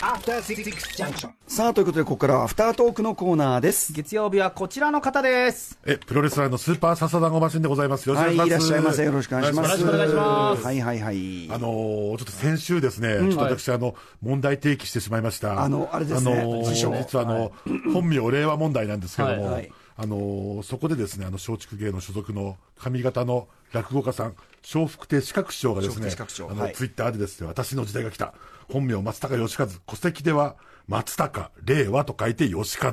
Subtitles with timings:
[0.00, 1.30] After Six Junction.
[1.46, 3.92] さあ、ということで、ここからはアフタートークのコーナーです。
[3.94, 5.78] 月曜日はこちらの方です。
[5.86, 8.06] え、プロレスラーのスーパーササダンゴマシンでございます。
[8.08, 8.70] よろはい、しくお願いします。
[8.70, 9.04] いらっしゃいませ。
[9.04, 9.80] よろしくお願いします。
[9.80, 11.50] よろしくお願いしますはいはいはい。
[11.50, 15.62] あのーちょっと先週ですね、ちょっと私、あの、問題提起してしまいました。
[15.62, 17.52] あのあれですねあのー実はあの、
[17.92, 24.34] 本名令和問題なんですけれども、はいはいあのーそこでですね、あの、松竹芸能所属の上方の落語家さん、
[24.72, 26.08] 笑福亭四角師匠がですね、
[26.50, 28.32] あの、はいツイッターでですね、私の時代が来た。
[28.70, 30.54] 本名松高義和、戸籍では
[30.86, 32.92] 松高令和と書いて義和。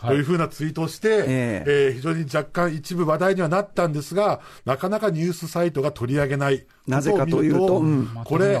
[0.00, 6.66] というふうなツイートをして、ええー非常に若干一部話題にはなったんですが、なかなかニュースサイトが取り上げない。
[6.88, 7.82] なぜかというと
[8.24, 8.58] これ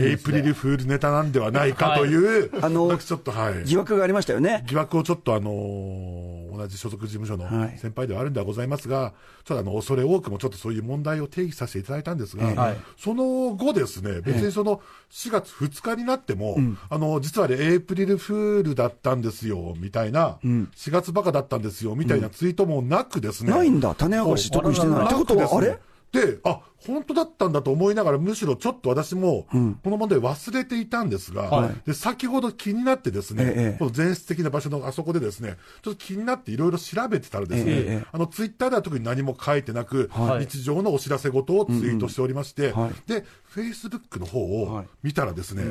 [0.00, 3.64] エイプリルフールネタなんではないかという、あの私ちょっとはい。
[3.64, 4.64] 疑惑がありましたよね。
[4.66, 7.78] 疑惑をちょっとあのー同じ所属事務所のはい。
[7.78, 12.76] 先輩ではあるんではございますが、ちょっとあの、恐れ多くもちょっとそういう問題を定義させていただいたんですが、はい。
[12.98, 14.80] その後ですね、別にその
[15.10, 16.58] 4月2日になっても、
[16.90, 23.50] あの、実はあれ、エイプリルフールだったんですよ、みたいな、4月バカだったんですよ、みたいなツイートもなくですね。
[23.50, 23.94] ないんだ。
[23.94, 25.06] 種明かし特にしてない。
[25.06, 25.78] ってことは、あれ？
[26.12, 29.46] で、あ、本当だったんだと思いながら、むしろちょっと私も、
[29.82, 31.74] この問題忘れていたんですが、はい。
[31.86, 40.46] で、先ほど気になってですね、ええこの前室的な場所のあそこでですね、ちょっと気になっていろいろ調べてたらですね、えあの、ツイッターでは特に何も書いてなく、はい。
[40.46, 45.64] 日常のお知らせ事をツイートしておりまして、はいで、フェイスブックの方をはい見たらですね、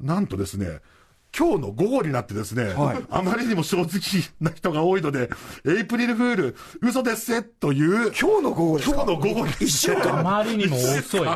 [0.00, 0.80] なんとですね、
[1.36, 3.04] 今日の午後になってですね、はい。
[3.08, 3.88] あまりにも正直
[4.40, 5.30] な人が多いので、
[5.64, 8.96] エイプリルフール、嘘ですせという、今日の午後ですか？
[8.96, 9.52] 今日の午後に。
[9.60, 10.18] 一週間。
[10.18, 11.28] あまりにも遅い。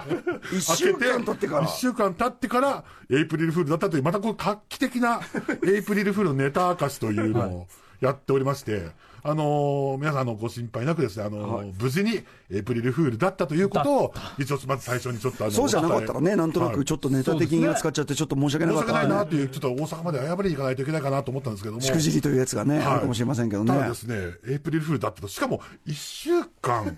[0.53, 1.65] 一週間経ってから。
[1.65, 5.21] 一週間経ってから、エイプリルフールだったという、またこう画期的な
[5.67, 7.67] エイプリルフールのネタ明かしというのを
[8.01, 8.89] やっておりまして、
[9.27, 21.81] あのー皆さんあのご心配なくですね、あのー無事にエイプリルフールだったということを、一応まず最初にちょっとあの、そうじゃなかったらね、なんとなはいくちょっとネタ的に扱っちゃって、ちょっと申し訳な申し訳かったないなという、ちょっと大阪まで謝りに行かないといけないかなと思ったんですけども。
[21.81, 23.73] しくじりというやつがね、はいあるかもしれませんけどね。
[23.73, 23.81] た。
[23.81, 24.17] だですね、
[24.47, 26.95] エイプリルフールだったと、しかも1週間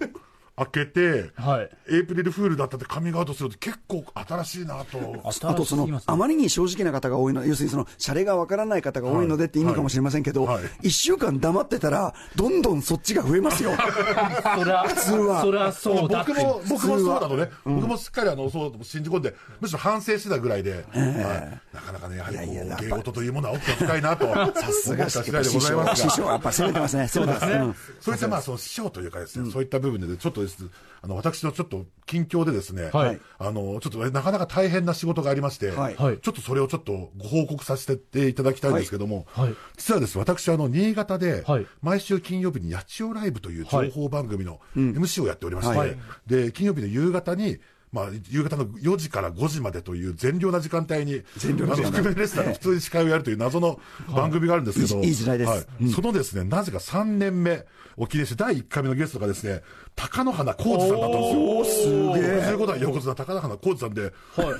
[0.56, 4.99] 空けて、はいエイプリルフールだったってカミングアウトすると結構新しいなと。
[5.25, 13.71] あとその、あまりに正直な方が多いの、要するにその、シャレがわからない方が多いのでって意味かもしれませんけどはいはい、一週間黙ってたら、どんどんそっちが増えますよ。
[13.77, 17.50] そりゃ、普通はそりゃそうだ僕も、僕もそうなのね。
[17.65, 26.11] 僕もしっかりあの、そうだと信じ込んで、むしろ反省してたぐらいで、はいなかなかね、やはりこいやいややっぱう、芸事というものは奥が深いなと、さすが思った次第でございますが。
[26.11, 27.09] 師匠、やっぱ攻めてますね。
[27.09, 27.75] そうですね。
[28.00, 30.71] そういったまあその師匠というかですね、そういった部分でちょっとです。
[31.03, 33.21] あの私のちょっと近況でですね、はい。
[33.39, 35.97] あのちょっとなかなか大変な仕事がありまして、はい。
[35.97, 36.19] はい。
[36.19, 39.45] ちょっとそれをちょっとご報告させていただきたいんですけども、はい。
[39.47, 41.67] はい実はですね私あの新潟で、はい。
[41.83, 45.97] 毎週金曜日に八千代ライブという情報番組の MC をやっておりまして、はい。
[46.27, 47.59] で金曜日の夕方に
[47.97, 55.51] まあ、夕方の4時から5時までという善良な時間帯に、善良な覆面レスラーの普通に司会をやるという謎の番組があるんですけど、いいいい時代です。
[55.51, 55.89] はい。
[55.89, 57.65] そのですね、なぜか3年目
[57.97, 59.62] を記念して第1回目のゲストがですね、
[59.95, 61.41] 高野花浩二さんだったんですよ。
[61.41, 62.55] おーすげえ。
[62.55, 64.12] 55代横綱高野花浩二さんで、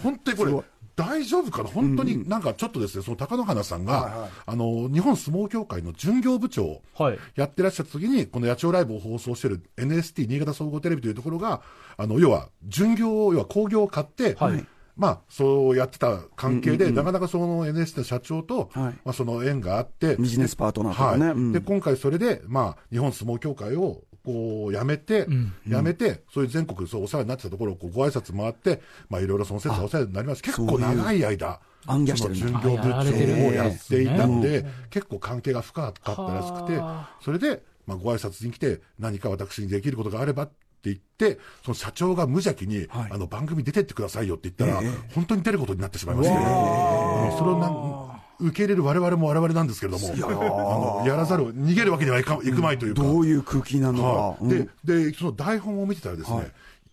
[0.03, 0.53] 本当にこれ、
[0.97, 1.69] 大丈夫かな？
[1.69, 7.19] 本当になんかちょっとですね、その高野花さんが、あの、日本相撲協会の巡業部長をはい。
[7.35, 11.61] やってらっしゃった時に、この野鳥ライブを放送している NST 新潟総合テレビというところが、
[11.99, 14.67] あの、要は、巡業、要は工業を買って、はい。
[14.97, 18.95] まあ、そうやってた関係で、なかなかその NST の社長と、はい。
[19.05, 21.27] まあ、その縁があって、ビジネスパートナーとかね。
[21.27, 21.35] はい。
[21.35, 21.53] うん。
[21.53, 25.29] で、今回それで、まあ、日本相撲協会を、こう、辞めて、
[25.69, 30.43] 辞めて、そういう全国そうお世話になってたところをこうご挨拶回って、まあ、いろいろその説はお世話になります。
[30.43, 40.55] 結構長い間、暗夜して巡業部長をやっていたので、結構関係が深かったらしくては、それで、まあ、ご挨拶に来て、何か私にできることがあればって
[40.85, 43.13] 言って、その社長が無邪気に、はい。
[43.13, 44.83] あの、番組出てってくださいよって言ったら、
[45.15, 54.09] 本当に出ることになってしまいまして、それをなん受け入れる我々も我々なんですけれども、あのやらざるを、逃げるわけにはいかいくまいというか、どういう空気なのか。
[54.09, 54.49] はい、うん。
[54.85, 56.53] で、で、その台本を見てたらですね、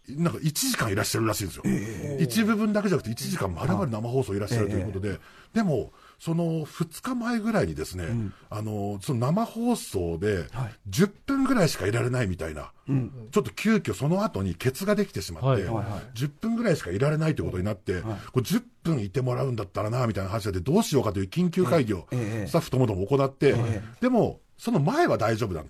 [0.10, 1.64] なんか1時間いらっしゃるらしいんですよ。
[2.20, 5.20] 一部分だけじゃなくて1時間まるまる生放送いらっしゃるということで、
[5.54, 5.92] でも、
[6.24, 8.06] その2日前ぐらいにですね、
[8.50, 10.46] あの、その生放送で
[10.90, 23.54] 10分ぐらいしかいられないみたいな、ちょっと急遽その後にケツができてしまって、はいはいは10分ぐらいしかいられないということになって、これ10分いてもらうんだったらな、みたいな話でどうしようかという緊急会議をスタッフともども行って、
[24.00, 25.68] でも、その前は大丈夫なの、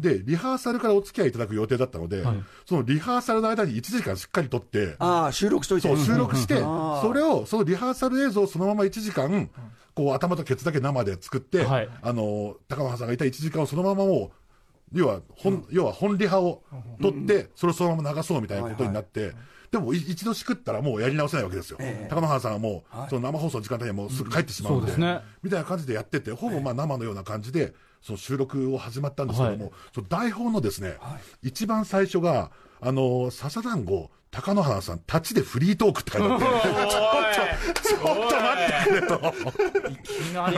[0.00, 2.24] で、リハーサルからお付き合いいただく予定だったので、
[2.66, 5.86] そのリハーサルの間に1時間しっかりとって、ああ、収録しといて。
[5.86, 9.48] そう、収録して、あそれを、そのリハーサル映像をそのまま1時間、
[9.94, 11.88] こう頭とケツだけ生で作って、はい。
[12.00, 16.62] あの、高野さんがいた1時間をそのままもう、要は本、要は本リハを
[17.00, 19.32] 取って、それをそのまま流そうみたいなことになって、
[19.70, 21.78] でもい一度しくったらもうやり直せないわけですよ。
[22.10, 24.92] 高野原さんはもう、その生放送の時間帯にはもうすぐ帰ってしまうんで、
[25.42, 27.72] みたいな感じでやってて、ほぼまあ生のような感じで、
[28.02, 29.72] その収録を始まったんですけども、はい。
[29.94, 30.98] その台本のですね、
[31.42, 32.50] 一番最初が、
[32.80, 36.44] あの、笹団子、高野花さん、タッチでフリートークって書いてあって、
[36.90, 39.90] ちょっと、ちょっと待ってくれと。
[39.90, 40.56] いきなり。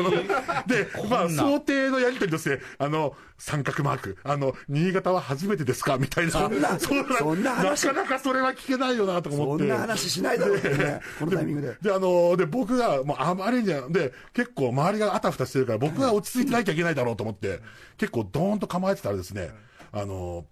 [0.68, 5.98] で、まあ、想定のやりとりとして、あの、三角マーク、あの、新潟は初めてですか？
[5.98, 6.30] みたいな。
[6.30, 9.64] そんなそんな話なかなかそれは聞けないよな、とか思って。
[9.64, 11.76] そんな話しないだろうってね、 このタイミングで。
[11.82, 17.58] で、あので、僕が、もう、あまりに、で、結構周りがあたふたしてるから、僕が落ち着いてなきゃいけないだろうと思って、
[17.98, 19.50] 結構ドーンと構えてたらですね、
[19.90, 20.46] あの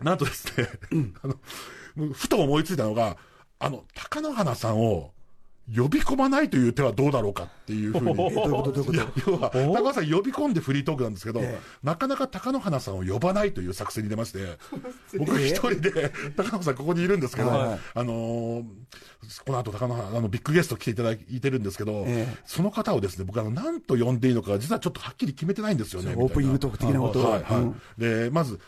[0.00, 0.68] なんとですね、
[1.22, 1.34] あの、
[2.12, 3.16] ふと思いついたのが、
[3.58, 5.10] あの、高野花さんを
[5.74, 8.14] 呼び込まないという手はどうだろうかっていうふうに。
[8.16, 9.30] どういうことどういうこと？
[9.30, 11.60] 要は、高野さん呼び込んでフリートークなんですけど、ええ。
[11.82, 14.56] なかなか高野花さんを呼ばないという作戦に出まして、
[15.18, 18.64] 僕一人で、高野さんここにいるんですけど、はいあのー
[19.44, 22.36] この後高野花、あの、ビッグゲスト来ていただいてるんですけど、ええ。
[22.46, 26.14] その方をですね、僕あの、何と呼んでいいのか、実はちょっとはっきり決めてないんですよね。
[26.16, 27.60] オープニングトーク的なことをはい、はい。
[27.60, 27.80] うん。
[27.98, 28.58] で、まず、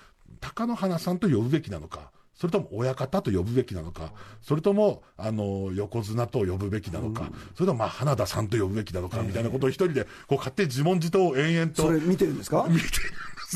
[0.40, 2.10] 高野花さんと呼ぶべきなのか、
[2.40, 12.66] それとも親方と呼ぶべきなのか、それとも、あの、横綱と呼ぶべきなのか、それとも、まあ、花田さんと呼ぶべきなのか、みたいなことを一人で、こう、勝手に自問自答を延々とそれ見てるんですか？
[12.66, 12.88] 見てる。
[12.88, 12.90] ん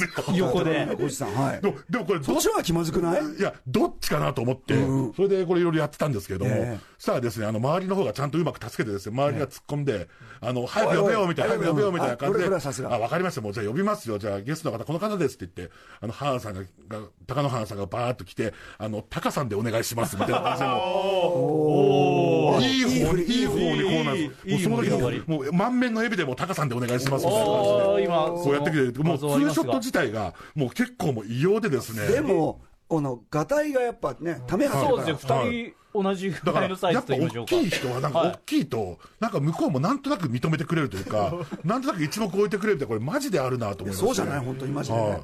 [0.01, 0.37] ですよ。
[0.37, 0.89] 横で。
[1.01, 1.61] おじさん、はい。
[1.61, 3.23] でも、でもこれ、どそっちの方が気まずくない？
[3.39, 4.75] いや、どっちかなと思って、
[5.17, 10.09] それでこれいろいろやってたんですけども、ええそしたらですね、あの、周りの方がちゃんとうまく助けてですね、周りが突っ込んで、
[10.41, 16.67] あの、早く呼べよ、みたいな、早く呼べよ、みたいな感じで、あわかりました、もうじゃあ呼びますよ、じゃあゲストの方、この方ですって言って、あの、ハーンさんが、が
[17.27, 20.69] 高野ハーンさんがバーっと来て、あの、タカさんでお願いします、みたいな感じで
[21.45, 24.49] もう、いい方に、いい方にこうなんです。
[24.49, 27.75] もうその時いい盛り上がりもう満面の笑みでもうタカさんでお願いします、みたいな感じで。
[27.85, 29.05] おー、今、こうやってくれる。
[29.05, 32.07] もうツーショット自体が、もう結構もう異様でですね。
[32.09, 35.17] でも、この、ガタイがやっぱね、ためはそうですよ。
[35.45, 37.55] 二人同じぐだかららいのサイやっぱズと言いましょうか。
[37.57, 41.33] 大きい人はなんかはい大きいと、なんか向こうもなんとなく認めてくれるというか、
[41.65, 44.41] なんとなく一目置いてくれるってこれマジであるなと思いますそうじゃない？
[44.45, 45.21] 本当にマジでねはい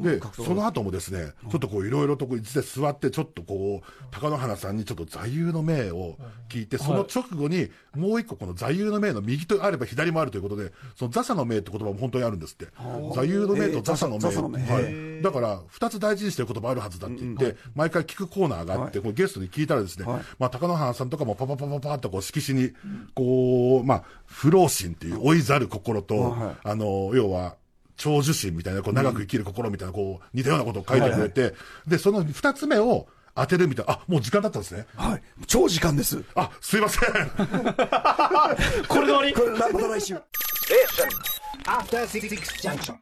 [0.00, 6.16] で、その後もですね、ちょっとこういろいろとこう一で座って、ちょっとこう、高野花さんにちょっと座右の銘を
[6.48, 12.66] 聞いて、その直後に、もう一個この座右の銘の右とあれば左もあるということで、その座左の銘って言葉も本当にあるんですって。
[13.14, 14.58] 座右の銘と座左の銘。
[14.60, 15.22] はい。
[15.22, 20.22] だから、二つ大事にしてる言葉あるはずだって言って、毎回聞くコーナーがあって、こうゲストに聞いたらですね、はい。
[20.38, 22.72] まあ、高野花さんとかもパパパパパッとこう色紙に、
[23.14, 26.56] こう、まあ、不老心っていう追いざる心と、はい。
[26.64, 27.56] あの、要は、
[28.02, 31.54] 長寿心みたいな、こう長く生きる心みたいな、こう、似たようなことを書いてくれて、
[31.86, 33.06] で、その二つ目を
[33.36, 34.86] 当てるみたいな、あ、もう時間だったんですね。
[34.96, 35.22] はい。
[35.46, 36.24] 超時間です。
[36.34, 37.02] あ、すいません。
[38.88, 40.16] これで終わりこれ、また来週。
[41.64, 42.28] After Six
[42.60, 42.96] Junction.